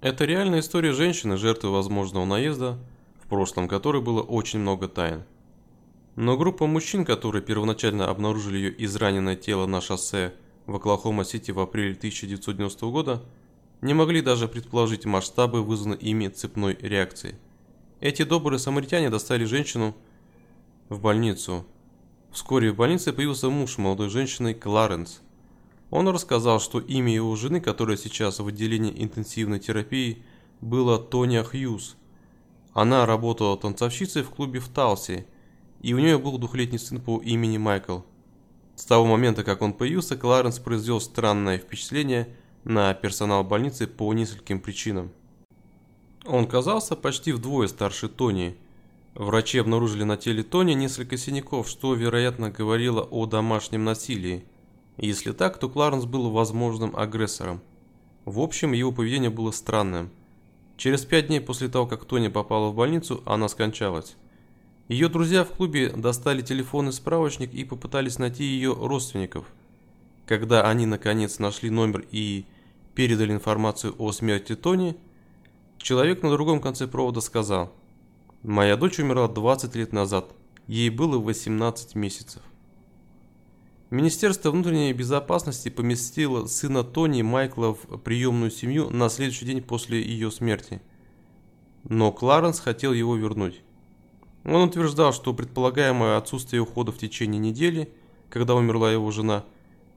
Это 0.00 0.24
реальная 0.24 0.60
история 0.60 0.94
женщины, 0.94 1.36
жертвы 1.36 1.70
возможного 1.70 2.24
наезда, 2.24 2.78
в 3.22 3.28
прошлом 3.28 3.68
которой 3.68 4.00
было 4.00 4.22
очень 4.22 4.58
много 4.58 4.88
тайн. 4.88 5.24
Но 6.16 6.38
группа 6.38 6.66
мужчин, 6.66 7.04
которые 7.04 7.42
первоначально 7.42 8.08
обнаружили 8.08 8.56
ее 8.56 8.84
израненное 8.84 9.36
тело 9.36 9.66
на 9.66 9.82
шоссе 9.82 10.32
в 10.64 10.74
Оклахома-Сити 10.74 11.50
в 11.50 11.60
апреле 11.60 11.92
1990 11.92 12.86
года, 12.86 13.22
не 13.82 13.92
могли 13.92 14.22
даже 14.22 14.48
предположить 14.48 15.04
масштабы 15.04 15.62
вызванной 15.62 15.98
ими 15.98 16.28
цепной 16.28 16.78
реакции. 16.80 17.38
Эти 18.00 18.22
добрые 18.22 18.58
самаритяне 18.58 19.10
достали 19.10 19.44
женщину 19.44 19.94
в 20.88 20.98
больницу. 21.00 21.66
Вскоре 22.32 22.72
в 22.72 22.76
больнице 22.76 23.12
появился 23.12 23.50
муж 23.50 23.76
молодой 23.76 24.08
женщины 24.08 24.54
Кларенс. 24.54 25.20
Он 25.90 26.08
рассказал, 26.08 26.60
что 26.60 26.80
имя 26.80 27.12
его 27.12 27.34
жены, 27.36 27.60
которая 27.60 27.96
сейчас 27.96 28.38
в 28.38 28.46
отделении 28.46 29.02
интенсивной 29.02 29.58
терапии, 29.58 30.22
было 30.60 30.98
Тоня 30.98 31.42
Хьюз. 31.42 31.96
Она 32.72 33.06
работала 33.06 33.56
танцовщицей 33.56 34.22
в 34.22 34.30
клубе 34.30 34.60
в 34.60 34.68
Талсе, 34.68 35.26
и 35.80 35.92
у 35.94 35.98
нее 35.98 36.18
был 36.18 36.38
двухлетний 36.38 36.78
сын 36.78 37.00
по 37.00 37.20
имени 37.20 37.58
Майкл. 37.58 38.00
С 38.76 38.84
того 38.84 39.04
момента, 39.04 39.42
как 39.44 39.62
он 39.62 39.72
появился, 39.72 40.16
Кларенс 40.16 40.58
произвел 40.58 41.00
странное 41.00 41.58
впечатление 41.58 42.34
на 42.64 42.94
персонал 42.94 43.42
больницы 43.44 43.86
по 43.86 44.12
нескольким 44.14 44.60
причинам. 44.60 45.10
Он 46.24 46.46
казался 46.46 46.96
почти 46.96 47.32
вдвое 47.32 47.66
старше 47.66 48.08
Тони. 48.08 48.56
Врачи 49.14 49.58
обнаружили 49.58 50.04
на 50.04 50.16
теле 50.16 50.42
Тони 50.42 50.74
несколько 50.74 51.16
синяков, 51.16 51.68
что, 51.68 51.94
вероятно, 51.94 52.50
говорило 52.50 53.02
о 53.02 53.26
домашнем 53.26 53.84
насилии. 53.84 54.44
Если 55.00 55.32
так, 55.32 55.58
то 55.58 55.70
Кларенс 55.70 56.04
был 56.04 56.30
возможным 56.30 56.94
агрессором. 56.94 57.62
В 58.26 58.38
общем, 58.38 58.72
его 58.72 58.92
поведение 58.92 59.30
было 59.30 59.50
странным. 59.50 60.10
Через 60.76 61.06
пять 61.06 61.28
дней 61.28 61.40
после 61.40 61.68
того, 61.68 61.86
как 61.86 62.04
Тони 62.04 62.28
попала 62.28 62.68
в 62.68 62.74
больницу, 62.74 63.22
она 63.24 63.48
скончалась. 63.48 64.16
Ее 64.88 65.08
друзья 65.08 65.44
в 65.44 65.52
клубе 65.52 65.88
достали 65.88 66.42
телефонный 66.42 66.92
справочник 66.92 67.54
и 67.54 67.64
попытались 67.64 68.18
найти 68.18 68.44
ее 68.44 68.74
родственников. 68.74 69.46
Когда 70.26 70.68
они 70.68 70.84
наконец 70.84 71.38
нашли 71.38 71.70
номер 71.70 72.04
и 72.10 72.44
передали 72.94 73.32
информацию 73.32 73.94
о 73.98 74.12
смерти 74.12 74.54
Тони, 74.54 74.98
человек 75.78 76.22
на 76.22 76.30
другом 76.30 76.60
конце 76.60 76.86
провода 76.86 77.22
сказал 77.22 77.72
«Моя 78.42 78.76
дочь 78.76 78.98
умерла 78.98 79.28
20 79.28 79.74
лет 79.76 79.94
назад, 79.94 80.30
ей 80.66 80.90
было 80.90 81.18
18 81.18 81.94
месяцев». 81.94 82.42
Министерство 83.90 84.52
внутренней 84.52 84.92
безопасности 84.92 85.68
поместило 85.68 86.46
сына 86.46 86.84
Тони 86.84 87.22
Майкла 87.22 87.74
в 87.74 87.98
приемную 87.98 88.52
семью 88.52 88.88
на 88.88 89.08
следующий 89.08 89.46
день 89.46 89.62
после 89.62 90.00
ее 90.00 90.30
смерти. 90.30 90.80
Но 91.82 92.12
Кларенс 92.12 92.60
хотел 92.60 92.92
его 92.92 93.16
вернуть. 93.16 93.62
Он 94.44 94.68
утверждал, 94.68 95.12
что 95.12 95.34
предполагаемое 95.34 96.18
отсутствие 96.18 96.62
ухода 96.62 96.92
в 96.92 96.98
течение 96.98 97.40
недели, 97.40 97.92
когда 98.28 98.54
умерла 98.54 98.92
его 98.92 99.10
жена, 99.10 99.44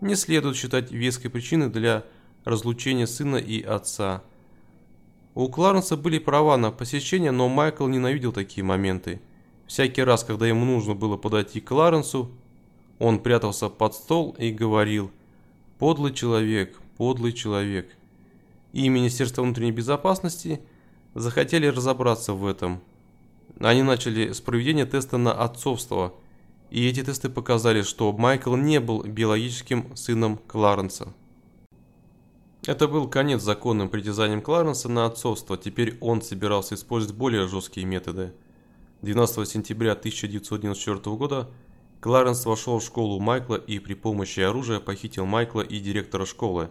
не 0.02 0.16
следует 0.16 0.56
считать 0.56 0.92
веской 0.92 1.30
причиной 1.30 1.70
для 1.70 2.04
разлучения 2.46 3.06
сына 3.06 3.36
и 3.36 3.62
отца. 3.62 4.24
У 5.36 5.48
Кларенса 5.50 5.98
были 5.98 6.18
права 6.18 6.58
на 6.58 6.72
посещение, 6.72 7.32
но 7.32 7.48
Майкл 7.48 7.86
ненавидел 7.86 8.32
такие 8.32 8.64
моменты. 8.64 9.22
Всякий 9.68 10.02
раз, 10.02 10.24
когда 10.24 10.48
ему 10.48 10.66
нужно 10.66 10.96
было 10.96 11.16
подойти 11.16 11.62
к 11.62 11.68
Кларенсу, 11.68 12.32
он 13.00 13.20
прятался 13.20 13.70
под 13.70 13.94
стол 13.96 14.36
и 14.40 14.52
говорил 14.52 15.12
«Подлый 15.80 16.14
человек, 16.14 16.80
подлый 16.98 17.34
человек». 17.34 17.90
И 18.72 18.90
Министерство 18.90 19.44
внутренней 19.44 19.72
безопасности 19.72 20.62
захотели 21.14 21.68
разобраться 21.68 22.34
в 22.34 22.46
этом– 22.46 22.82
они 23.60 23.84
начали 23.84 24.32
с 24.32 24.42
проведения 24.42 24.86
теста 24.86 25.18
на 25.18 25.32
отцовство, 25.32 26.14
и 26.70 26.88
эти 26.88 27.04
тесты 27.04 27.30
показали, 27.30 27.84
что 27.84 28.12
Майкл 28.12 28.56
не 28.56 28.80
был 28.80 29.04
биологическим 29.04 29.96
сыном 29.96 30.38
Кларенса. 30.48 31.14
Это 32.66 32.88
был 32.88 33.08
конец 33.10 33.42
законным 33.42 33.90
притязаниям 33.90 34.42
Кларенса 34.42 34.90
на 34.90 35.06
отцовство, 35.06 35.58
теперь 35.58 35.98
он 36.02 36.22
собирался 36.22 36.76
использовать 36.76 37.16
более 37.16 37.48
жесткие 37.48 37.86
методы. 37.86 38.34
12 39.02 39.48
сентября 39.48 39.92
1994 39.92 41.16
года 41.16 41.50
Кларенс 42.04 42.46
вошел 42.46 42.80
в 42.80 42.84
школу 42.84 43.22
Майкла 43.22 43.56
и 43.56 43.80
при 43.80 43.94
помощи 43.94 44.42
оружия 44.42 44.82
похитил 44.82 45.26
Майкла 45.26 45.62
и 45.62 45.80
директора 45.80 46.26
школы. 46.26 46.70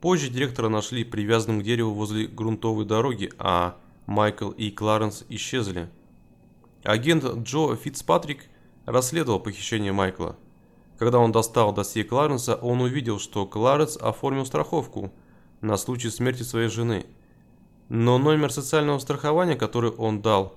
Позже 0.00 0.30
директора 0.30 0.70
нашли 0.70 1.04
привязанным 1.04 1.60
к 1.60 1.62
дереву 1.62 1.92
возле 1.92 2.26
грунтовой 2.26 2.86
дороги, 2.86 3.30
а 3.38 3.76
Майкл 4.06 4.48
и 4.48 4.70
Кларенс 4.70 5.26
исчезли. 5.28 5.90
Агент 6.84 7.22
Джо 7.22 7.76
Фицпатрик 7.76 8.46
расследовал 8.86 9.40
похищение 9.40 9.92
Майкла. 9.92 10.36
Когда 10.98 11.18
он 11.18 11.32
достал 11.32 11.74
досье 11.74 12.02
Кларенса, 12.02 12.54
он 12.54 12.80
увидел, 12.80 13.18
что 13.18 13.44
Кларенс 13.44 13.98
оформил 13.98 14.46
страховку 14.46 15.12
на 15.60 15.76
случай 15.76 16.08
смерти 16.08 16.44
своей 16.44 16.70
жены. 16.70 17.04
Но 17.90 18.16
номер 18.16 18.50
социального 18.50 19.00
страхования, 19.00 19.56
который 19.56 19.90
он 19.90 20.22
дал, 20.22 20.54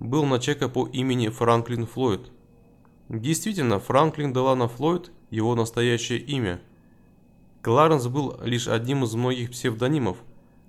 был 0.00 0.26
на 0.26 0.38
чека 0.38 0.68
по 0.68 0.86
имени 0.86 1.28
Франклин 1.28 1.86
Флойд. 1.86 2.30
Действительно, 3.12 3.78
Франклин 3.78 4.32
Делана 4.32 4.68
Флойд– 4.68 5.10
его 5.30 5.54
настоящее 5.54 6.18
имя. 6.18 6.62
Кларенс 7.60 8.06
был 8.06 8.40
лишь 8.42 8.68
одним 8.68 9.04
из 9.04 9.14
многих 9.14 9.50
псевдонимов, 9.50 10.16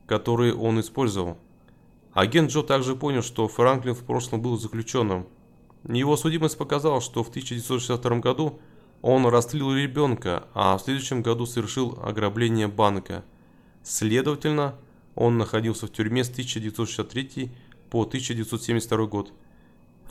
которые 0.07 0.53
он 0.53 0.77
использовал. 0.81 1.37
Агент 2.11 2.51
Джо 2.51 2.61
также 2.61 2.97
понял, 2.97 3.21
что 3.21 3.47
Франклин 3.47 3.95
в 3.95 4.03
прошлом 4.03 4.41
был 4.41 4.57
заключенным. 4.57 5.25
Его 5.87 6.17
судимость 6.17 6.57
показала, 6.57 6.99
что 6.99 7.23
в 7.23 7.29
1962 7.29 8.19
году 8.19 8.59
он 9.01 9.25
растлил 9.25 9.73
ребенка, 9.73 10.45
а 10.53 10.77
в 10.77 10.81
следующем 10.81 11.21
году 11.21 11.45
совершил 11.45 11.97
ограбление 12.03 12.67
банка. 12.67 13.23
Следовательно, 13.83 14.75
он 15.15 15.37
находился 15.37 15.87
в 15.87 15.93
тюрьме 15.93 16.25
с 16.25 16.29
1963 16.29 17.53
по 17.89 18.01
1972 18.01 19.05
год. 19.05 19.31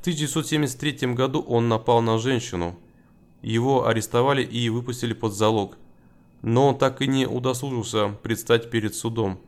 В 0.03 0.05
1973 0.05 1.15
году 1.15 1.41
он 1.43 1.69
напал 1.69 2.03
на 2.03 2.19
женщину. 2.19 2.77
Его 3.41 3.87
арестовали 3.87 4.43
и 4.43 4.69
выпустили 4.69 5.13
под 5.13 5.33
залог. 5.33 5.79
Но 6.43 6.71
он 6.71 6.77
так 6.77 7.01
и 7.03 7.07
не 7.07 7.25
удосужился 7.25 8.09
предстать 8.09 8.69
перед 8.69 8.97
судом. 8.97 9.39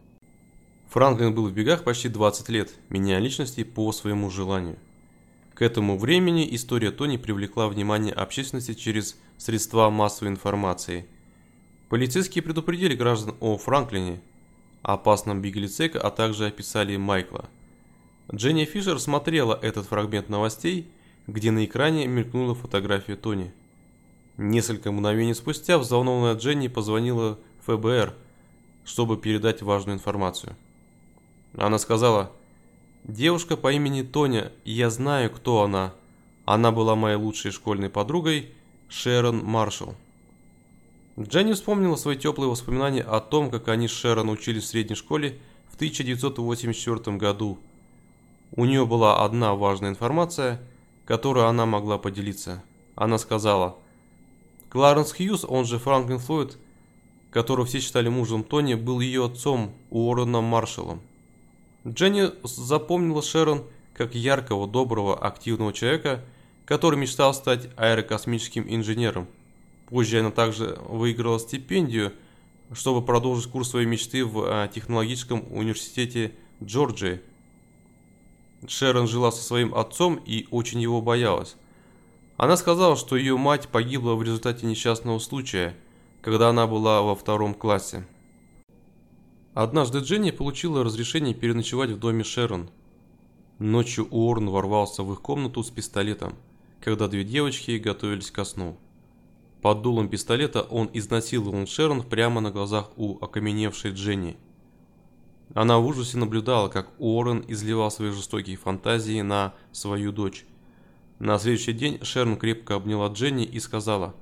Франклин 0.90 1.34
был 1.34 1.48
в 1.48 1.52
бегах 1.52 1.82
почти 1.82 2.08
20 2.08 2.50
лет, 2.50 2.72
меняя 2.88 3.18
личности 3.18 3.64
по 3.64 3.90
своему 3.90 4.30
желанию. 4.30 4.78
К 5.54 5.62
этому 5.62 5.98
времени 5.98 6.46
история 6.54 6.92
Тони 6.92 7.16
привлекла 7.16 7.66
внимание 7.66 8.14
общественности 8.14 8.74
через 8.74 9.18
средства 9.36 9.90
массовой 9.90 10.30
информации. 10.30 11.08
Полицейские 11.88 12.42
предупредили 12.42 12.94
граждан 12.94 13.34
о 13.40 13.58
Франклине, 13.58 14.20
опасном 14.82 15.42
беглеце, 15.42 15.90
а 16.00 16.12
также 16.12 16.46
описали 16.46 16.96
Майкла. 16.96 17.50
Дженни 18.32 18.64
Фишер 18.64 18.98
смотрела 18.98 19.58
этот 19.60 19.86
фрагмент 19.86 20.28
новостей, 20.28 20.88
где 21.26 21.50
на 21.50 21.64
экране 21.64 22.06
мелькнула 22.06 22.54
фотография 22.54 23.16
Тони. 23.16 23.52
Несколько 24.36 24.90
мгновений 24.90 25.34
спустя 25.34 25.78
взволнованная 25.78 26.34
Дженни 26.34 26.68
позвонила 26.68 27.38
ФБР, 27.66 28.14
чтобы 28.84 29.16
передать 29.16 29.62
важную 29.62 29.96
информацию. 29.96 30.56
Она 31.56 31.78
сказала, 31.78 32.32
«Девушка 33.04 33.56
по 33.56 33.72
имени 33.72 34.02
Тоня, 34.02 34.52
я 34.64 34.90
знаю, 34.90 35.30
кто 35.30 35.62
она. 35.62 35.92
Она 36.46 36.72
была 36.72 36.96
моей 36.96 37.16
лучшей 37.16 37.52
школьной 37.52 37.90
подругой, 37.90 38.50
Шерон 38.88 39.44
Маршалл». 39.44 39.94
Дженни 41.20 41.52
вспомнила 41.52 41.96
свои 41.96 42.16
теплые 42.16 42.50
воспоминания 42.50 43.02
о 43.02 43.20
том, 43.20 43.50
как 43.50 43.68
они 43.68 43.86
с 43.86 43.92
Шерон 43.92 44.30
учились 44.30 44.64
в 44.64 44.68
средней 44.68 44.96
школе 44.96 45.38
в 45.70 45.76
1984 45.76 47.16
году. 47.16 47.60
У 48.56 48.64
нее 48.66 48.86
была 48.86 49.24
одна 49.24 49.54
важная 49.54 49.90
информация, 49.90 50.60
которую 51.06 51.46
она 51.46 51.66
могла 51.66 51.98
поделиться. 51.98 52.62
Она 52.94 53.18
сказала, 53.18 53.76
Кларенс 54.68 55.12
Хьюз, 55.12 55.44
он 55.44 55.64
же 55.64 55.78
Франклин 55.78 56.20
Флойд, 56.20 56.56
которого 57.32 57.66
все 57.66 57.80
считали 57.80 58.08
мужем 58.08 58.44
Тони, 58.44 58.74
был 58.74 59.00
ее 59.00 59.26
отцом 59.26 59.72
Уорреном 59.90 60.44
Маршаллом. 60.44 61.00
Дженни 61.86 62.30
запомнила 62.44 63.22
Шерон 63.22 63.64
как 63.92 64.14
яркого, 64.14 64.68
доброго, 64.68 65.18
активного 65.18 65.72
человека, 65.72 66.24
который 66.64 66.98
мечтал 66.98 67.34
стать 67.34 67.68
аэрокосмическим 67.76 68.64
инженером. 68.68 69.26
Позже 69.88 70.20
она 70.20 70.30
также 70.30 70.78
выиграла 70.88 71.38
стипендию, 71.38 72.12
чтобы 72.72 73.04
продолжить 73.04 73.50
курс 73.50 73.70
своей 73.70 73.86
мечты 73.86 74.24
в 74.24 74.44
а, 74.46 74.68
технологическом 74.68 75.44
университете 75.50 76.32
Джорджии. 76.62 77.20
Шерон 78.68 79.06
жила 79.06 79.30
со 79.30 79.42
своим 79.42 79.74
отцом 79.74 80.20
и 80.24 80.46
очень 80.50 80.80
его 80.80 81.00
боялась. 81.00 81.56
Она 82.36 82.56
сказала, 82.56 82.96
что 82.96 83.16
ее 83.16 83.36
мать 83.36 83.68
погибла 83.68 84.14
в 84.14 84.22
результате 84.22 84.66
несчастного 84.66 85.18
случая, 85.18 85.76
когда 86.20 86.48
она 86.48 86.66
была 86.66 87.02
во 87.02 87.14
втором 87.14 87.54
классе. 87.54 88.06
Однажды 89.54 90.00
Дженни 90.00 90.32
получила 90.32 90.82
разрешение 90.82 91.32
переночевать 91.32 91.90
в 91.90 91.98
доме 91.98 92.24
Шерон. 92.24 92.70
Ночью 93.60 94.08
Уоррен 94.10 94.50
ворвался 94.50 95.04
в 95.04 95.12
их 95.12 95.20
комнату 95.20 95.62
с 95.62 95.70
пистолетом, 95.70 96.34
когда 96.80 97.06
две 97.06 97.22
девочки 97.22 97.78
готовились 97.78 98.32
ко 98.32 98.44
сну. 98.44 98.76
Под 99.62 99.80
дулом 99.82 100.08
пистолета 100.08 100.62
он 100.62 100.90
изнасиловал 100.92 101.66
Шерон 101.66 102.02
прямо 102.02 102.40
на 102.40 102.50
глазах 102.50 102.90
у 102.96 103.16
окаменевшей 103.24 103.92
Дженни. 103.92 104.36
Она 105.54 105.78
в 105.78 105.86
ужасе 105.86 106.18
наблюдала, 106.18 106.68
как 106.68 106.90
Уоррен 106.98 107.44
изливал 107.46 107.90
свои 107.90 108.10
жестокие 108.10 108.56
фантазии 108.56 109.20
на 109.20 109.54
свою 109.70 110.10
дочь. 110.10 110.44
На 111.20 111.38
следующий 111.38 111.72
день 111.72 112.02
Шерон 112.02 112.36
крепко 112.36 112.74
обняла 112.74 113.08
Дженни 113.08 113.44
и 113.44 113.60
сказала 113.60 114.14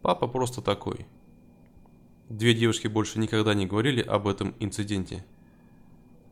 «Папа 0.00 0.26
просто 0.26 0.62
такой». 0.62 1.06
Две 2.30 2.54
девушки 2.54 2.86
больше 2.86 3.18
никогда 3.18 3.52
не 3.52 3.66
говорили 3.66 4.00
об 4.00 4.26
этом 4.26 4.54
инциденте. 4.58 5.24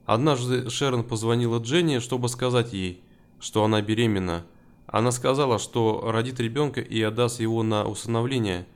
Однажды 0.06 0.70
Шерон 0.70 1.04
позвонила 1.04 1.58
Дженни, 1.58 1.98
чтобы 1.98 2.30
сказать 2.30 2.72
ей, 2.72 3.02
что 3.40 3.64
она 3.64 3.82
беременна. 3.82 4.46
Она 4.86 5.10
сказала, 5.12 5.58
что 5.58 6.10
родит 6.10 6.40
ребенка 6.40 6.80
и 6.80 7.02
отдаст 7.02 7.40
его 7.40 7.62
на 7.62 7.86
усыновление, 7.86 8.66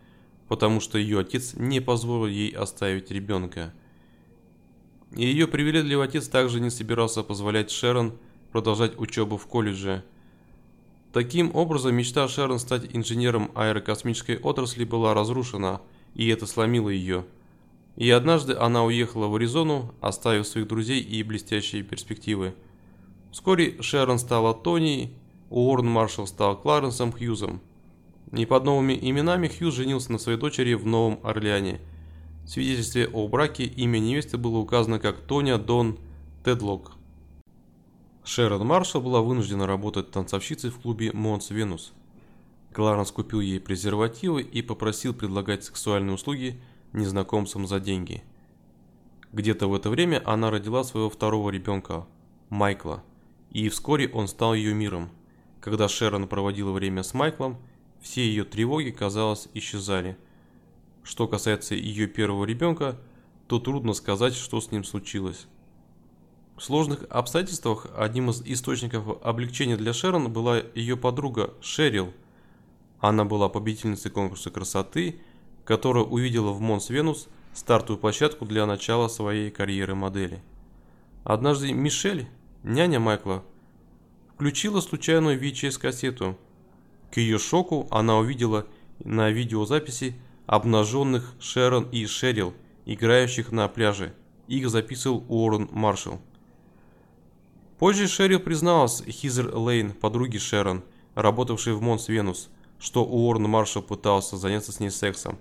потому 0.49 0.81
что 0.81 0.99
ее 0.99 1.21
отец 1.21 1.55
не 1.55 1.81
позволил 1.81 2.27
ей 2.27 2.51
оставить 2.51 3.11
ребенка. 3.11 3.73
И 5.14 5.25
ее 5.26 5.47
привередливый 5.47 6.06
отец 6.06 6.29
также 6.29 6.61
не 6.61 6.70
собирался 6.70 7.23
позволять 7.23 7.70
Шерон 7.70 8.14
продолжать 8.50 8.99
учебу 8.99 9.37
в 9.37 9.47
колледже. 9.47 10.05
Таким 11.12 11.55
образом, 11.55 11.94
мечта 11.94 12.26
Шерон 12.29 12.59
стать 12.59 12.94
инженером 12.94 13.50
аэрокосмической 13.55 14.38
отрасли 14.38 14.85
была 14.85 15.12
разрушена, 15.12 15.82
и 16.14 16.29
это 16.29 16.47
сломило 16.47 16.88
ее. 16.88 17.26
И 17.97 18.09
однажды 18.09 18.55
она 18.55 18.85
уехала 18.85 19.26
в 19.26 19.35
Аризону, 19.35 19.94
оставив 20.00 20.47
своих 20.47 20.67
друзей 20.67 21.03
и 21.03 21.23
блестящие 21.23 21.82
перспективы. 21.82 22.55
Вскоре 23.31 23.81
Шерон 23.82 24.19
стала 24.19 24.55
Тони, 24.55 25.12
Уоррен 25.50 25.88
Маршалл 25.88 26.26
стал 26.26 26.56
Кларенсом 26.58 27.12
Хьюзом. 27.12 27.61
И 28.32 28.47
под 28.47 28.65
новыми 28.65 28.99
именами 28.99 29.49
Хьюз 29.49 29.75
женился 29.75 30.11
на 30.11 30.19
своей 30.19 30.38
дочери 30.38 30.73
в 30.73 30.87
Новом 30.87 31.20
Орлеане– 31.23 31.81
в 32.44 32.49
свидетельстве 32.49 33.09
о 33.09 33.29
браке 33.29 33.65
имя 33.65 33.99
невесты 33.99 34.37
было 34.37 34.59
указано 34.59 34.99
как 34.99 35.21
Тоня 35.21 35.59
Дон 35.59 35.99
Тедлок. 36.44 36.93
Шерон 38.25 38.67
Маршалл 38.67 39.00
была 39.00 39.21
вынуждена 39.21 39.67
работать 39.67 40.11
танцовщицей 40.11 40.71
в 40.71 40.79
клубе 40.79 41.12
Монс 41.12 41.50
Венус. 41.50 41.93
Кларенс 42.73 43.12
купил 43.12 43.41
ей 43.41 43.61
презервативы 43.61 44.43
и 44.43 44.62
попросил 44.62 45.15
предлагать 45.15 45.65
сексуальные 45.65 46.15
услуги 46.15 46.61
незнакомцам 46.93 47.67
за 47.67 47.81
деньги. 47.81 48.23
Где-то 49.33 49.69
в 49.69 49.75
это 49.75 49.89
время 49.91 50.23
она 50.25 50.50
родила 50.50 50.85
своего 50.85 51.11
второго 51.11 51.50
ребенка, 51.50 52.06
Майкла, 52.49 53.03
и 53.50 53.69
вскоре 53.69 54.09
он 54.09 54.29
стал 54.29 54.55
ее 54.55 54.75
миром. 54.75 55.11
Когда 55.61 55.89
Шерон 55.89 56.27
проводила 56.27 56.73
время 56.73 57.03
с 57.03 57.15
Майклом, 57.15 57.56
все 58.00 58.23
ее 58.27 58.44
тревоги, 58.44 58.91
казалось, 58.91 59.49
исчезали– 59.55 60.17
что 61.03 61.29
касается 61.29 61.75
ее 61.75 62.07
первого 62.07 62.45
ребенка, 62.45 62.99
то 63.47 63.59
трудно 63.59 63.93
сказать, 63.93 64.35
что 64.35 64.61
с 64.61 64.71
ним 64.71 64.85
случилось. 64.85 65.47
В 66.57 66.63
сложных 66.63 67.05
обстоятельствах 67.11 67.87
одним 67.97 68.31
из 68.31 68.43
источников 68.43 69.21
облегчения 69.23 69.77
для 69.77 69.93
Шерон 69.93 70.33
была 70.33 70.63
ее 70.75 70.97
подруга 70.97 71.55
Шерил. 71.61 72.13
Она 73.01 73.25
была 73.25 73.49
победительницей 73.49 74.11
конкурса 74.11 74.51
красоты, 74.51 75.21
которая 75.65 76.05
увидела 76.05 76.53
в 76.53 76.61
Монс 76.61 76.91
Венус 76.91 77.29
стартовую 77.53 78.01
площадку 78.01 78.47
для 78.47 78.67
начала 78.67 79.09
своей 79.09 79.51
карьеры 79.51 79.95
модели. 79.95 80.43
Однажды 81.25 81.73
Мишель, 81.73 82.29
няня 82.63 83.01
Майкла, 83.01 83.45
включила 84.35 84.81
случайную 84.81 85.41
VHS-кассету. 85.41 86.39
К 87.11 87.19
ее 87.19 87.39
шоку 87.39 87.87
она 87.91 88.19
увидела 88.19 88.67
на 89.05 89.31
видеозаписи 89.31 90.17
обнаженных 90.47 91.35
Шерон 91.41 91.89
и 91.91 92.06
Шерил, 92.06 92.55
играющих 92.85 93.53
на 93.53 93.69
пляже. 93.69 94.15
Их 94.49 94.69
записывал 94.69 95.25
Уоррен 95.29 95.69
Маршалл. 95.73 96.21
Позже 97.79 98.06
Шерил 98.06 98.41
призналась 98.41 99.03
Хизер 99.05 99.56
Лейн, 99.56 99.93
подруге 99.93 100.39
Шерон, 100.39 100.85
работавшей 101.15 101.73
в 101.73 101.81
Монс 101.81 102.09
Венус, 102.09 102.49
что 102.79 103.05
Уоррен 103.05 103.49
Маршалл 103.49 103.83
пытался 103.83 104.37
заняться 104.37 104.73
с 104.73 104.81
ней 104.81 104.91
сексом, 104.91 105.39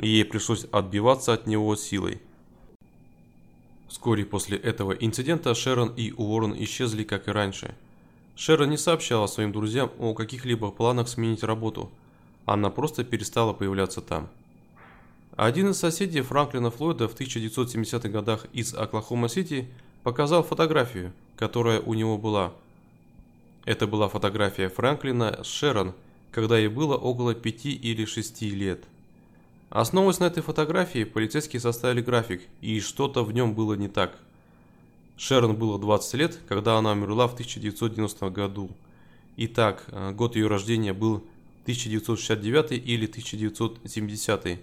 ей 0.00 0.24
пришлось 0.24 0.66
отбиваться 0.72 1.32
от 1.32 1.46
него 1.46 1.74
силой. 1.76 2.20
Вскоре 3.88 4.24
после 4.24 4.58
этого 4.58 4.92
инцидента 4.92 5.54
Шерон 5.54 5.92
и 5.96 6.12
Уоррен 6.12 6.54
исчезли, 6.64 7.04
как 7.04 7.28
и 7.28 7.30
раньше. 7.30 7.74
Шерон 8.34 8.70
не 8.70 8.76
сообщала 8.76 9.26
своим 9.26 9.52
друзьям 9.52 9.90
о 9.98 10.12
каких-либо 10.14 10.70
планах 10.70 11.08
сменить 11.08 11.42
работу. 11.42 11.90
Она 12.46 12.70
просто 12.70 13.04
перестала 13.04 13.52
появляться 13.52 14.00
там. 14.00 14.28
Один 15.36 15.70
из 15.70 15.78
соседей 15.78 16.22
Франклина 16.22 16.70
Флойда 16.70 17.08
в 17.08 17.14
1970-х 17.14 18.08
годах 18.08 18.46
из 18.52 18.72
Оклахома-Сити 18.72 19.68
показал 20.02 20.42
фотографию, 20.42 21.12
которая 21.36 21.80
у 21.80 21.92
него 21.92 22.16
была. 22.16 22.52
Это 23.66 23.86
была 23.88 24.08
фотография 24.08 24.68
Франклина 24.68 25.42
с 25.42 25.46
Шерон, 25.46 25.92
когда 26.30 26.56
ей 26.56 26.68
было 26.68 26.96
около 26.96 27.34
5 27.34 27.66
или 27.66 28.04
6 28.04 28.42
лет. 28.42 28.84
Основываясь 29.68 30.20
на 30.20 30.26
этой 30.26 30.42
фотографии, 30.42 31.02
полицейские 31.02 31.60
составили 31.60 32.00
график, 32.00 32.42
и 32.60 32.80
что-то 32.80 33.24
в 33.24 33.32
нем 33.32 33.54
было 33.54 33.74
не 33.74 33.88
так. 33.88 34.16
Шерон 35.16 35.56
было 35.56 35.78
20 35.78 36.14
лет, 36.14 36.38
когда 36.48 36.78
она 36.78 36.92
умерла 36.92 37.26
в 37.26 37.32
1990 37.32 38.30
году. 38.30 38.70
Итак, 39.36 39.84
э, 39.88 40.12
год 40.12 40.36
ее 40.36 40.46
рождения 40.46 40.92
был 40.92 41.24
1969 41.66 42.72
или 42.72 43.06
1970 43.06 44.60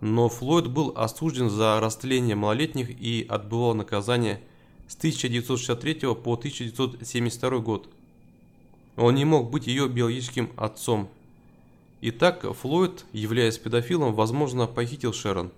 но 0.00 0.28
Флойд 0.28 0.68
был 0.68 0.92
осужден 0.96 1.50
за 1.50 1.80
растление 1.80 2.36
малолетних 2.36 2.90
и 2.90 3.26
отбывал 3.28 3.74
наказание 3.74 4.40
с 4.86 4.96
1963 4.96 6.14
по 6.14 6.34
1972 6.34 7.58
год. 7.58 7.88
Он 8.96 9.14
не 9.14 9.24
мог 9.24 9.50
быть 9.50 9.66
ее 9.66 9.88
биологическим 9.88 10.50
отцом. 10.56 11.08
Итак, 12.02 12.44
Флойд, 12.54 13.04
являясь 13.12 13.58
педофилом, 13.58 14.14
возможно, 14.14 14.66
похитил 14.66 15.12
Шерон, 15.12 15.50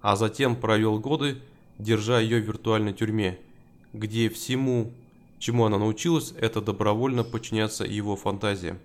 а 0.00 0.16
затем 0.16 0.56
провел 0.56 0.98
годы, 0.98 1.38
держа 1.78 2.20
ее 2.20 2.40
в 2.40 2.46
виртуальной 2.46 2.94
тюрьме, 2.94 3.38
где 3.92 4.28
всему, 4.28 4.92
чему 5.38 5.66
она 5.66 5.78
научилась, 5.78 6.32
это 6.38 6.60
добровольно 6.60 7.22
подчиняться 7.22 7.84
его 7.84 8.16
фантазиям. 8.16 8.78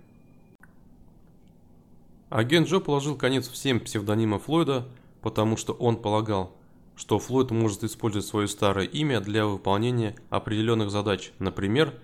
Агент 2.28 2.66
Джо 2.66 2.80
положил 2.80 3.16
конец 3.16 3.48
всем 3.48 3.78
псевдонимам 3.78 4.40
Флойда, 4.40 4.88
потому 5.22 5.56
что 5.56 5.74
он 5.74 5.96
полагал, 5.96 6.56
что 6.96 7.20
Флойд 7.20 7.52
может 7.52 7.84
использовать 7.84 8.26
свое 8.26 8.48
старое 8.48 8.84
имя 8.84 9.20
для 9.20 9.46
выполнения 9.46 10.16
определенных 10.28 10.90
задач, 10.90 11.32
например, 11.38 11.94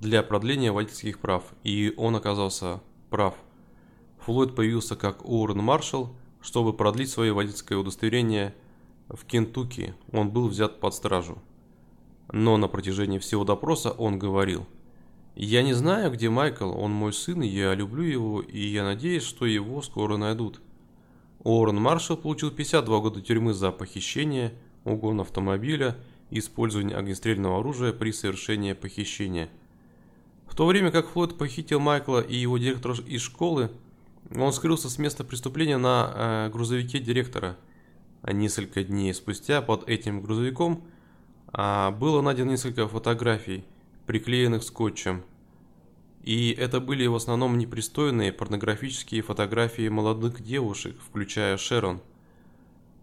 для 0.00 0.24
продления 0.24 0.72
водительских 0.72 1.20
прав, 1.20 1.44
и 1.62 1.94
он 1.96 2.16
оказался 2.16 2.80
прав. 3.08 3.34
Флойд 4.24 4.56
появился 4.56 4.96
как 4.96 5.24
Уоррен 5.24 5.62
Маршалл, 5.62 6.12
чтобы 6.40 6.72
продлить 6.72 7.10
свое 7.10 7.32
водительское 7.32 7.78
удостоверение 7.78 8.56
в 9.08 9.24
Кентукки, 9.26 9.94
он 10.10 10.30
был 10.30 10.48
взят 10.48 10.80
под 10.80 10.92
стражу. 10.92 11.38
Но 12.32 12.56
на 12.56 12.66
протяжении 12.66 13.18
всего 13.18 13.44
допроса 13.44 13.92
он 13.92 14.18
говорил– 14.18 14.66
я 15.44 15.62
не 15.62 15.72
знаю, 15.72 16.10
где 16.10 16.28
Майкл, 16.30 16.68
он 16.68 16.90
мой 16.90 17.12
сын, 17.12 17.42
я 17.42 17.72
люблю 17.72 18.02
его, 18.02 18.40
и 18.40 18.58
я 18.58 18.82
надеюсь, 18.82 19.22
что 19.22 19.46
его 19.46 19.80
скоро 19.82 20.16
найдут. 20.16 20.60
Уоррен 21.44 21.76
Маршалл 21.76 22.16
получил 22.16 22.50
52 22.50 22.98
года 22.98 23.20
тюрьмы 23.20 23.54
за 23.54 23.70
похищение, 23.70 24.52
угон 24.84 25.20
автомобиля 25.20 25.96
и 26.30 26.40
использование 26.40 26.96
огнестрельного 26.96 27.60
оружия 27.60 27.92
при 27.92 28.10
совершении 28.10 28.72
похищения. 28.72 29.48
В 30.48 30.56
то 30.56 30.66
время 30.66 30.90
как 30.90 31.08
Флойд 31.10 31.38
похитил 31.38 31.78
Майкла 31.78 32.20
и 32.20 32.34
его 32.34 32.58
директора 32.58 32.96
из 33.06 33.22
школы, 33.22 33.70
он 34.34 34.52
скрылся 34.52 34.90
с 34.90 34.98
места 34.98 35.22
преступления 35.22 35.78
на 35.78 36.12
э, 36.48 36.50
грузовике 36.50 36.98
директора. 36.98 37.56
А 38.22 38.32
несколько 38.32 38.82
дней 38.82 39.14
спустя 39.14 39.62
под 39.62 39.88
этим 39.88 40.20
грузовиком 40.20 40.82
э, 41.52 41.90
было 41.92 42.22
найдено 42.22 42.50
несколько 42.50 42.88
фотографий– 42.88 43.64
приклеенных 44.08 44.62
скотчем. 44.62 45.22
И 46.22 46.50
это 46.50 46.80
были 46.80 47.06
в 47.06 47.14
основном 47.14 47.58
непристойные 47.58 48.32
порнографические 48.32 49.22
фотографии 49.22 49.88
молодых 49.88 50.42
девушек, 50.42 50.96
включая 51.00 51.56
Шерон. 51.56 52.00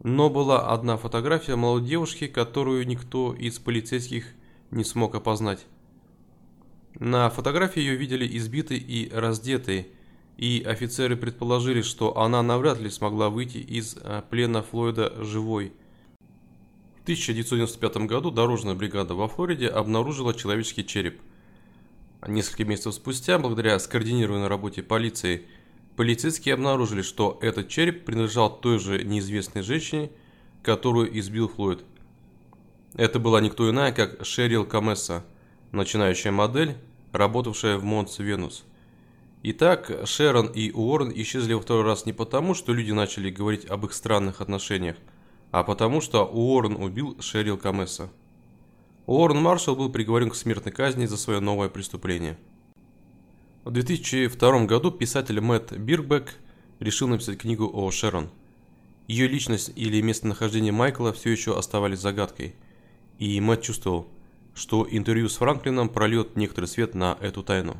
Но 0.04 0.30
была 0.30 0.70
одна 0.72 0.98
фотография 0.98 1.56
молодой 1.56 1.88
девушки, 1.88 2.28
которую 2.28 2.86
никто 2.86 3.34
из 3.34 3.58
полицейских 3.60 4.28
не 4.72 4.84
смог 4.84 5.16
опознать. 5.16 5.66
На 7.00 7.30
фотографии 7.30 7.80
ее 7.80 7.96
видели 7.96 8.38
избитой 8.38 8.78
и 8.78 9.10
раздетой, 9.12 9.88
и 10.38 10.64
офицеры 10.66 11.16
предположили, 11.16 11.82
что 11.82 12.18
она 12.18 12.44
навряд 12.44 12.80
ли 12.80 12.90
смогла 12.90 13.30
выйти 13.30 13.58
из 13.58 13.98
э, 14.02 14.22
плена 14.30 14.62
Флойда 14.62 15.24
живой– 15.24 15.74
1995 17.06 17.98
году 18.08 18.32
дорожная 18.32 18.74
бригада 18.74 19.14
во 19.14 19.28
Флориде 19.28 19.68
обнаружила 19.68 20.34
человеческий 20.34 20.84
череп. 20.84 21.22
Несколько 22.28 22.66
месяцев 22.66 22.96
спустя, 22.96 23.38
благодаря 23.38 23.78
скоординированной 23.78 24.48
работе 24.48 24.82
полиции, 24.82 25.46
полицейские 25.96 26.56
обнаружили, 26.56 27.04
что 27.04 27.38
этот 27.42 27.70
череп 27.70 28.04
принадлежал 28.04 28.60
той 28.60 28.80
же 28.80 29.04
неизвестной 29.04 29.62
женщине, 29.62 30.10
которую 30.64 31.18
избил 31.20 31.48
Флойд. 31.48 31.84
Это 32.96 33.20
была 33.20 33.42
никто 33.42 33.70
иная, 33.70 33.92
как 33.92 34.26
Шерил 34.26 34.66
Камесса, 34.66 35.24
начинающая 35.72 36.32
модель, 36.32 36.76
работавшая 37.12 37.78
в 37.78 37.84
Монс 37.84 38.18
Венус. 38.18 38.66
Итак, 39.44 39.92
Шерон 40.06 40.48
и 40.48 40.72
Уоррен 40.72 41.12
исчезли 41.14 41.54
во 41.54 41.62
второй 41.62 41.84
раз 41.84 42.08
не 42.08 42.14
потому, 42.14 42.56
что 42.56 42.74
люди 42.74 42.92
начали 42.92 43.30
говорить 43.30 43.66
об 43.66 43.86
их 43.86 43.94
странных 43.94 44.42
отношениях, 44.42 44.96
а 45.52 45.64
потому 45.64 46.02
что 46.02 46.26
Уоррен 46.26 46.76
убил 46.78 47.22
Шерил 47.22 47.58
Камесса. 47.58 48.10
Уоррен 49.06 49.40
Маршалл 49.40 49.76
был 49.76 49.90
приговорен 49.90 50.32
к 50.32 50.36
смертной 50.36 50.72
казни 50.72 51.06
за 51.06 51.18
свое 51.18 51.40
новое 51.40 51.70
преступление. 51.70 52.38
В 53.64 53.72
2002 53.72 54.66
году 54.66 54.92
писатель 54.92 55.40
Мэтт 55.40 55.74
Бирбек 55.74 56.36
решил 56.80 57.08
написать 57.08 57.38
книгу 57.38 57.70
о 57.72 57.92
Шерон. 57.92 58.30
Ее 59.08 59.28
личность 59.28 59.72
или 59.76 60.02
местонахождение 60.02 60.72
Майкла 60.72 61.14
все 61.14 61.30
еще 61.30 61.58
оставались 61.58 62.00
загадкой, 62.00 62.56
и 63.20 63.40
Мэтт 63.40 63.62
чувствовал, 63.62 64.08
что 64.56 64.88
интервью 64.90 65.30
с 65.30 65.36
Франклином 65.36 65.90
прольет 65.90 66.36
некоторый 66.36 66.66
свет 66.66 66.96
на 66.96 67.18
эту 67.22 67.44
тайну. 67.44 67.78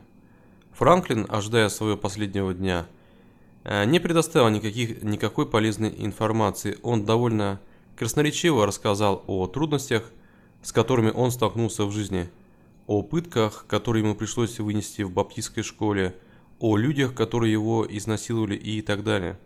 Франклин, 0.74 1.26
ожидая 1.30 1.70
своего 1.70 1.98
последнего 1.98 2.54
дня, 2.54 2.86
э, 3.64 3.86
не 3.86 4.00
предоставил 4.00 4.50
никаких, 4.50 5.02
никакой 5.02 5.48
полезной 5.48 5.94
информации. 5.98 6.78
Он 6.84 7.06
довольно 7.06 7.60
красноречиво 7.96 8.68
рассказал 8.68 9.24
о 9.26 9.48
трудностях, 9.48 10.12
с 10.66 10.72
которыми 10.72 11.12
он 11.12 11.30
столкнулся 11.30 11.86
в 11.86 11.92
жизни, 11.92 12.28
о 12.88 13.04
пытках, 13.04 13.66
которые 13.68 14.04
ему 14.04 14.16
пришлось 14.16 14.58
вынести 14.58 15.04
в 15.04 15.12
баптистской 15.12 15.62
школе, 15.62 16.16
о 16.60 16.76
людях, 16.76 17.14
которые 17.14 17.52
его 17.52 17.86
изнасиловали 17.88 18.56
и 18.56 18.82
так 18.82 19.04
далее. 19.04 19.38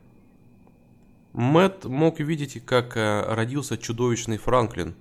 Мэт 1.34 1.84
мог 1.84 2.22
видеть, 2.22 2.64
как 2.66 2.96
э, 2.96 3.34
родился 3.34 3.78
чудовищный 3.78 4.38
Франклин, 4.38 4.96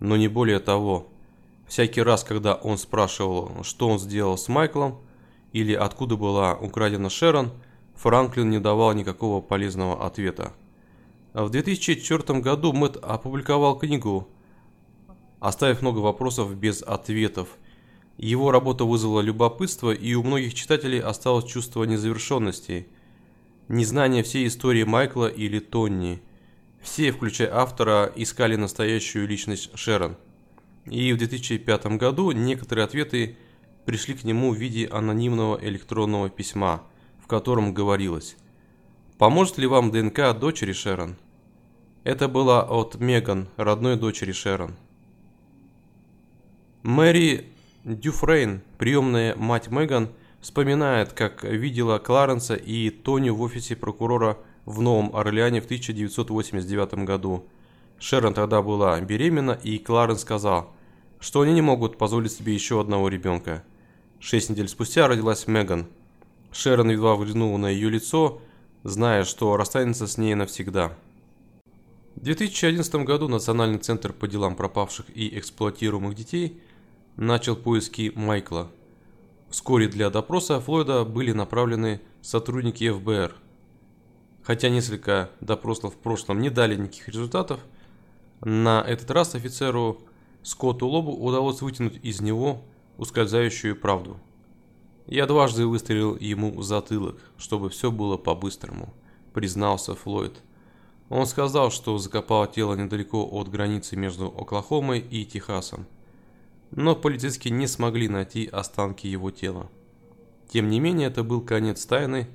но 0.00 0.16
не 0.16 0.26
более 0.26 0.58
того. 0.58 1.06
Всякий 1.68 2.02
раз, 2.02 2.24
когда 2.24 2.56
он 2.56 2.76
спрашивал, 2.76 3.62
что 3.62 3.88
он 3.88 4.00
сделал 4.00 4.36
с 4.36 4.48
Майклом, 4.48 4.98
или 5.52 5.72
откуда 5.72 6.16
была 6.16 6.56
украдена 6.56 7.10
Шерон, 7.10 7.52
Франклин 7.94 8.50
не 8.50 8.58
давал 8.58 8.92
никакого 8.94 9.40
полезного 9.40 10.04
ответа. 10.04 10.52
В 11.32 11.48
2004 11.48 12.40
году 12.40 12.72
Мэтт 12.72 12.96
опубликовал 12.96 13.78
книгу, 13.78 14.26
оставив 15.40 15.82
много 15.82 15.98
вопросов 15.98 16.54
без 16.54 16.82
ответов. 16.82 17.48
Его 18.18 18.50
работа 18.50 18.84
вызвала 18.84 19.20
любопытство, 19.22 19.90
и 19.90 20.14
у 20.14 20.22
многих 20.22 20.54
читателей 20.54 21.00
осталось 21.00 21.50
чувство 21.50 21.84
незавершенности, 21.84 22.86
незнание 23.68 24.22
всей 24.22 24.46
истории 24.46 24.84
Майкла 24.84 25.26
или 25.26 25.58
Тонни. 25.58 26.20
Все, 26.82 27.12
включая 27.12 27.54
автора, 27.54 28.12
искали 28.14 28.56
настоящую 28.56 29.26
личность 29.26 29.70
Шерон. 29.74 30.16
И 30.84 31.12
в 31.12 31.18
2005 31.18 31.86
году 31.96 32.30
некоторые 32.32 32.84
ответы 32.84 33.36
пришли 33.86 34.14
к 34.14 34.24
нему 34.24 34.52
в 34.52 34.56
виде 34.56 34.86
анонимного 34.86 35.58
электронного 35.62 36.28
письма, 36.28 36.82
в 37.22 37.26
котором 37.26 37.72
говорилось 37.72 38.36
«Поможет 39.18 39.58
ли 39.58 39.66
вам 39.66 39.90
ДНК 39.90 40.38
дочери 40.38 40.72
Шерон?» 40.72 41.16
Это 42.02 42.28
было 42.28 42.62
от 42.62 42.96
Меган, 42.96 43.48
родной 43.56 43.96
дочери 43.96 44.32
Шерон. 44.32 44.74
Мэри 46.82 47.46
Дюфрейн, 47.84 48.62
приемная 48.78 49.36
мать 49.36 49.70
Меган, 49.70 50.08
вспоминает, 50.40 51.12
как 51.12 51.44
видела 51.44 51.98
Кларенса 51.98 52.54
и 52.54 52.88
Тони 52.88 53.28
в 53.28 53.42
офисе 53.42 53.76
прокурора 53.76 54.38
в 54.64 54.80
Новом 54.80 55.14
Орлеане 55.14 55.60
в 55.60 55.66
1989 55.66 57.04
году. 57.04 57.44
Шерон 57.98 58.32
тогда 58.32 58.62
была 58.62 58.98
беременна, 58.98 59.58
и 59.62 59.76
Кларенс 59.76 60.22
сказал, 60.22 60.72
что 61.18 61.42
они 61.42 61.52
не 61.52 61.60
могут 61.60 61.98
позволить 61.98 62.32
себе 62.32 62.54
еще 62.54 62.80
одного 62.80 63.10
ребенка. 63.10 63.62
Шесть 64.18 64.48
недель 64.48 64.68
спустя 64.68 65.06
родилась 65.06 65.46
Меган. 65.46 65.86
Шерон 66.50 66.90
едва 66.90 67.14
взглянула 67.16 67.58
на 67.58 67.68
ее 67.68 67.90
лицо, 67.90 68.40
зная, 68.84 69.24
что 69.24 69.58
расстанется 69.58 70.06
с 70.06 70.16
ней 70.16 70.34
навсегда. 70.34 70.96
В 72.16 72.20
2011 72.22 72.94
году 73.04 73.28
Национальный 73.28 73.78
центр 73.78 74.14
по 74.14 74.26
делам 74.26 74.56
пропавших 74.56 75.14
и 75.14 75.38
эксплуатируемых 75.38 76.14
детей 76.14 76.62
начал 77.20 77.54
поиски 77.54 78.10
Майкла. 78.14 78.68
Вскоре 79.50 79.88
для 79.88 80.08
допроса 80.08 80.58
Флойда 80.58 81.04
были 81.04 81.32
направлены 81.32 82.00
сотрудники 82.22 82.90
ФБР. 82.90 83.34
Хотя 84.42 84.70
несколько 84.70 85.30
допросов 85.42 85.94
в 85.94 85.98
прошлом 85.98 86.40
не 86.40 86.48
дали 86.48 86.76
никаких 86.76 87.08
результатов, 87.08 87.60
на 88.40 88.80
этот 88.80 89.10
раз 89.10 89.34
офицеру 89.34 90.00
Скотту 90.42 90.86
Лобу 90.86 91.12
удалось 91.12 91.60
вытянуть 91.60 92.00
из 92.02 92.22
него 92.22 92.62
ускользающую 92.96 93.78
правду. 93.78 94.16
Я 95.06 95.26
дважды 95.26 95.66
выстрелил 95.66 96.16
ему 96.16 96.56
в 96.56 96.62
затылок, 96.62 97.20
чтобы 97.36 97.68
все 97.68 97.90
было 97.90 98.16
по-быстрому, 98.16 98.94
признался 99.34 99.94
Флойд. 99.94 100.40
Он 101.10 101.26
сказал, 101.26 101.70
что 101.70 101.98
закопал 101.98 102.46
тело 102.46 102.74
недалеко 102.76 103.28
от 103.30 103.50
границы 103.50 103.96
между 103.96 104.28
Оклахомой 104.28 105.00
и 105.00 105.26
Техасом. 105.26 105.86
Но 106.70 106.94
полицейские 106.94 107.52
не 107.52 107.66
смогли 107.66 108.08
найти 108.08 108.46
останки 108.46 109.06
его 109.06 109.30
тела. 109.30 109.68
Тем 110.48 110.68
не 110.68 110.80
менее, 110.80 111.08
это 111.08 111.24
был 111.24 111.40
конец 111.40 111.84
тайны, 111.86 112.28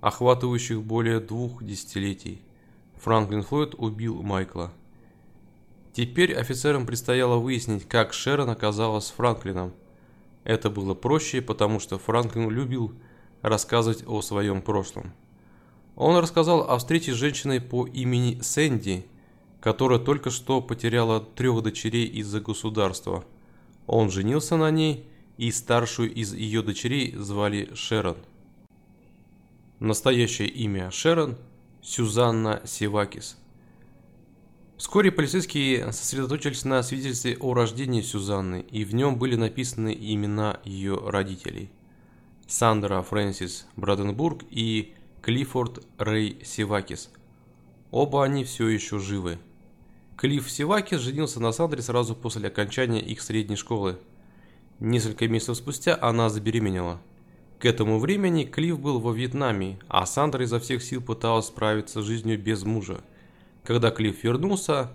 охватывающих 0.00 0.82
более 0.82 1.20
двух 1.20 1.62
десятилетий. 1.62 2.42
Франклин 2.96 3.42
Флойд 3.42 3.74
убил 3.76 4.22
Майкла. 4.22 4.72
Теперь 5.92 6.34
офицерам 6.34 6.86
предстояло 6.86 7.36
выяснить, 7.36 7.88
как 7.88 8.12
Шерон 8.12 8.50
оказалась 8.50 9.06
с 9.06 9.10
Франклином– 9.10 9.72
это 10.48 10.70
было 10.70 10.94
проще, 10.94 11.42
потому 11.42 11.78
что 11.78 11.98
Франклин 11.98 12.48
любил 12.48 12.94
рассказывать 13.42 14.02
о 14.06 14.22
своем 14.22 14.62
прошлом. 14.62 15.12
Он 15.94 16.16
рассказал 16.16 16.62
о 16.70 16.78
встрече 16.78 17.12
с 17.12 17.16
женщиной 17.16 17.60
по 17.60 17.86
имени 17.86 18.40
Сэнди, 18.40 19.04
которая 19.60 19.98
только 19.98 20.30
что 20.30 20.62
потеряла 20.62 21.20
трех 21.20 21.62
дочерей 21.62 22.06
из-за 22.06 22.40
государства. 22.40 23.24
Он 23.88 24.10
женился 24.10 24.56
на 24.56 24.70
ней, 24.70 25.08
и 25.36 25.50
старшую 25.50 26.14
из 26.14 26.32
ее 26.32 26.62
дочерей 26.62 27.16
звали 27.16 27.74
Шерон. 27.74 28.18
Настоящее 29.80 30.48
имя 30.48 30.92
Шерон– 30.92 31.36
Сюзанна 31.82 32.62
Сивакис– 32.64 33.36
Вскоре 34.78 35.10
полицейские 35.10 35.92
сосредоточились 35.92 36.64
на 36.64 36.84
свидетельстве 36.84 37.36
о 37.40 37.52
рождении 37.52 38.00
Сюзанны, 38.00 38.64
и 38.70 38.84
в 38.84 38.94
нем 38.94 39.18
были 39.18 39.34
написаны 39.34 39.92
имена 39.92 40.60
ее 40.64 40.96
родителей. 41.04 41.72
Сандра 42.46 43.02
Фрэнсис 43.02 43.66
Браденбург 43.74 44.44
и 44.50 44.94
Клиффорд 45.20 45.84
Рэй 45.98 46.38
Сивакис. 46.44 47.10
Оба 47.90 48.22
они 48.24 48.44
все 48.44 48.68
еще 48.68 49.00
живы. 49.00 49.40
Клифф 50.18 50.50
Сивакис 50.50 51.00
женился 51.00 51.40
на 51.40 51.52
Сандре 51.52 51.80
сразу 51.80 52.14
после 52.14 52.48
окончания 52.48 53.00
их 53.00 53.22
средней 53.22 53.56
школы. 53.56 53.98
Несколько 54.80 55.26
месяцев 55.28 55.56
спустя 55.56 55.98
она 55.98 56.28
забеременела. 56.28 57.00
К 57.58 57.64
этому 57.64 57.98
времени 57.98 58.44
Клифф 58.44 58.78
был 58.78 59.00
во 59.00 59.12
Вьетнаме, 59.12 59.78
а 59.88 60.04
Сандра 60.04 60.44
изо 60.44 60.60
всех 60.60 60.82
сил 60.82 61.00
пыталась 61.00 61.46
справиться 61.46 62.02
с 62.02 62.04
жизнью 62.04 62.38
без 62.38 62.64
мужа– 62.64 63.00
когда 63.68 63.90
Клифф 63.90 64.24
вернулся, 64.24 64.90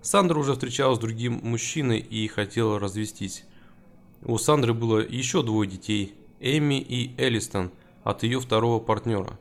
Сандра 0.00 0.38
уже 0.38 0.52
встречалась 0.52 0.98
с 0.98 1.00
другим 1.00 1.40
мужчиной 1.42 1.98
и 1.98 2.28
хотела 2.28 2.78
развестись. 2.78 3.44
У 4.22 4.38
Сандры 4.38 4.74
было 4.74 5.00
еще 5.00 5.42
двое 5.42 5.68
детей, 5.68 6.14
Эми 6.38 6.80
и 6.80 7.16
Элистон, 7.18 7.72
от 8.04 8.22
ее 8.22 8.38
второго 8.38 8.78
партнера. 8.78 9.40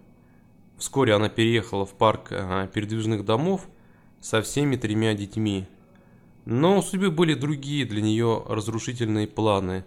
Вскоре 0.79 1.13
она 1.13 1.29
переехала 1.29 1.85
в 1.85 1.93
парк 1.93 2.29
э, 2.31 2.69
передвижных 2.73 3.23
домов 3.23 3.67
со 4.21 4.41
всеми 4.41 4.75
тремя 4.75 5.13
детьми. 5.13 5.65
Но 6.45 6.77
у 6.77 6.81
судьбы 6.81 7.11
были 7.11 7.33
другие 7.33 7.85
для 7.85 8.01
нее 8.01 8.45
разрушительные 8.47 9.27
планы. 9.27 9.83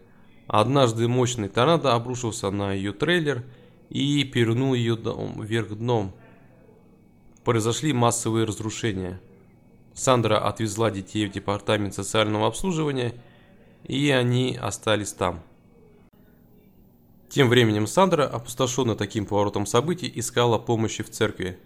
Однажды 0.47 1.09
мощный 1.09 1.49
торнадо 1.49 1.95
обрушился 1.95 2.50
на 2.50 2.73
ее 2.73 2.93
трейлер 2.93 3.45
и 3.88 4.25
перевернул 4.25 4.75
ее 4.75 4.97
дом 4.97 5.41
вверх 5.41 5.76
дном– 5.76 6.12
произошли 7.45 7.93
массовые 7.93 8.47
разрушения. 8.47 9.21
Сандра 9.93 10.38
отвезла 10.38 10.91
детей 10.91 11.26
в 11.26 11.33
департамент 11.33 11.95
социального 11.95 12.49
обслуживания, 12.49 13.14
и 13.85 14.11
они 14.11 14.59
остались 14.61 15.12
там. 15.12 15.43
Тем 17.29 17.49
временем 17.49 17.87
Сандра, 17.87 18.26
опустошенная 18.26 18.97
таким 18.97 19.26
поворотом 19.26 19.67
событий, 19.67 20.11
искала 20.14 20.59
помощи 20.59 21.03
в 21.03 21.11
церкви. 21.11 21.59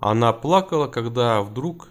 Она 0.00 0.32
плакала, 0.32 0.86
когда 0.86 1.42
вдруг 1.42 1.88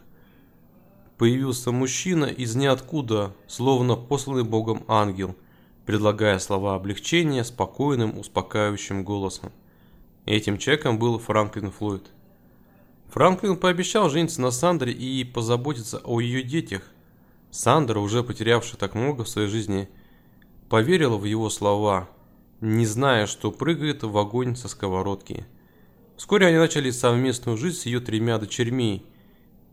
появился 1.19 1.71
мужчина 1.71 2.25
из 2.25 2.55
ниоткуда, 2.55 3.35
словно 3.47 3.95
посланный 3.95 4.43
Богом 4.43 4.83
ангел, 4.87 5.35
предлагая 5.85 6.39
слова 6.39 6.75
облегчения 6.75 7.43
спокойным, 7.43 8.17
успокаивающим 8.17 9.03
голосом. 9.03 9.51
Этим 10.25 10.57
человеком 10.57 10.97
был 10.97 11.19
Франклин 11.19 11.71
Флойд. 11.71 12.09
Франклин 13.09 13.57
пообещал 13.57 14.09
жениться 14.09 14.41
на 14.41 14.51
Сандре 14.51 14.91
и 14.91 15.23
позаботиться 15.23 15.99
о 16.03 16.19
ее 16.19 16.41
детях. 16.41 16.83
Сандра, 17.51 17.99
уже 17.99 18.23
потерявшая 18.23 18.77
так 18.77 18.95
много 18.95 19.23
в 19.23 19.29
своей 19.29 19.47
жизни, 19.47 19.89
поверила 20.67 21.17
в 21.17 21.25
его 21.25 21.49
слова, 21.49 22.07
не 22.61 22.85
зная, 22.85 23.25
что 23.25 23.51
прыгает 23.51 24.03
в 24.03 24.17
огонь 24.17 24.55
со 24.55 24.67
сковородки. 24.67 25.45
Вскоре 26.19 26.47
они 26.47 26.57
начали 26.57 26.91
совместную 26.91 27.55
жизнь 27.55 27.77
с 27.77 27.85
ее 27.85 28.01
тремя 28.01 28.37
дочерьми, 28.39 29.05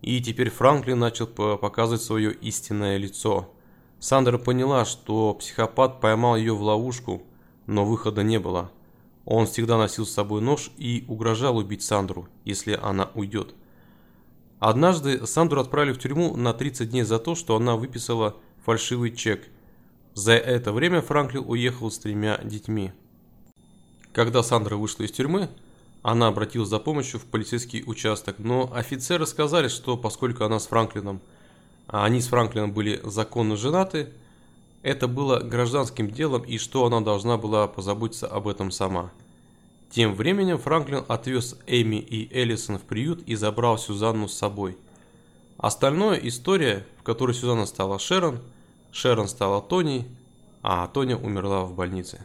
и 0.00 0.23
теперь 0.23 0.49
Франклин 0.49 0.97
начал 0.97 1.26
показывать 1.26 2.03
свое 2.03 2.33
истинное 2.33 2.99
лицо. 2.99 3.53
Сандра 3.99 4.38
поняла, 4.38 4.85
что 4.85 5.35
психопат 5.35 6.00
поймал 6.00 6.37
ее 6.37 6.55
в 6.55 6.62
ловушку, 6.62 7.25
но 7.67 7.85
выхода 7.85 8.23
не 8.23 8.38
было. 8.38 8.71
Он 9.25 9.47
всегда 9.49 9.76
носил 9.76 10.07
с 10.07 10.12
собой 10.12 10.41
нож 10.41 10.71
и 10.76 11.05
угрожал 11.09 11.57
убить 11.57 11.83
Сандру, 11.83 12.29
если 12.45 12.79
она 12.81 13.11
уйдет. 13.15 13.57
Однажды 14.61 15.26
Сандру 15.26 15.61
отправили 15.61 15.95
в 15.95 15.99
тюрьму 15.99 16.37
на 16.37 16.53
30 16.55 16.91
дней 16.91 17.03
за 17.03 17.19
то, 17.19 17.35
что 17.35 17.57
она 17.57 17.75
выписала 17.75 18.37
фальшивый 18.65 19.11
чек. 19.11 19.49
За 20.15 20.35
это 20.35 20.73
время 20.73 21.00
Франклин 21.00 21.43
уехал 21.45 21.91
с 21.91 21.99
тремя 21.99 22.38
детьми. 22.45 22.93
Когда 24.12 24.45
Сандра 24.45 24.76
вышла 24.76 25.03
из 25.03 25.11
тюрьмы, 25.11 25.50
она 26.06 26.28
обратилась 26.28 26.68
за 26.68 26.78
помощью 26.78 27.18
в 27.18 27.25
полицейский 27.25 27.82
участок, 27.84 28.36
но 28.38 28.70
офицеры 28.72 29.26
сказали, 29.26 29.66
что 29.66 29.96
поскольку 29.96 30.44
она 30.44 30.60
с 30.60 30.68
Франклином, 30.68 31.20
а 31.88 32.04
они 32.04 32.20
с 32.20 32.28
Франклином 32.28 32.70
были 32.70 33.00
законно 33.02 33.56
женаты, 33.56 34.10
это 34.84 35.08
было 35.08 35.40
гражданским 35.40 36.08
делом 36.08 36.42
и 36.42 36.58
что 36.58 36.86
она 36.86 37.00
должна 37.00 37.38
была 37.38 37.66
позаботиться 37.66 38.28
об 38.28 38.46
этом 38.46 38.70
сама. 38.70 39.10
Тем 39.90 40.14
временем 40.14 40.58
Франклин 40.58 41.04
отвез 41.08 41.56
Эми 41.66 41.96
и 41.96 42.32
Эллисон 42.32 42.78
в 42.78 42.82
приют 42.82 43.25
и 43.26 43.34
забрал 43.34 43.76
Сюзанну 43.76 44.28
с 44.28 44.34
собой. 44.34 44.78
Остальное 45.58 46.18
история, 46.18 46.86
в 47.00 47.02
которой 47.02 47.34
Сюзанна 47.34 47.66
стала 47.66 47.98
Шерон, 47.98 48.38
Шерон 48.92 49.26
стала 49.26 49.60
Тони, 49.60 50.06
а 50.62 50.86
Тоня 50.86 51.16
умерла 51.16 51.64
в 51.64 51.75
больнице. 51.75 52.25